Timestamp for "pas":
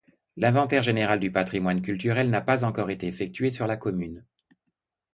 2.41-2.63